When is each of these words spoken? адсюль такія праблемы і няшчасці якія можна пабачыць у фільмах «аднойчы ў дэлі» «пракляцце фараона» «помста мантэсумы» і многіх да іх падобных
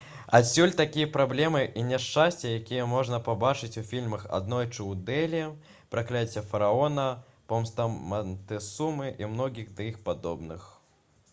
адсюль 0.35 0.71
такія 0.77 1.07
праблемы 1.15 1.59
і 1.79 1.81
няшчасці 1.89 2.47
якія 2.59 2.87
можна 2.93 3.19
пабачыць 3.27 3.75
у 3.81 3.83
фільмах 3.89 4.23
«аднойчы 4.37 4.77
ў 4.77 5.05
дэлі» 5.09 5.43
«пракляцце 5.95 6.43
фараона» 6.53 7.05
«помста 7.53 7.87
мантэсумы» 8.15 9.13
і 9.25 9.29
многіх 9.35 9.69
да 9.81 9.87
іх 9.91 10.01
падобных 10.09 10.67